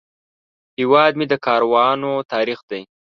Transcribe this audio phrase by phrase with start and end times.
[0.79, 2.81] هیواد مې د کاروانو تاریخ دی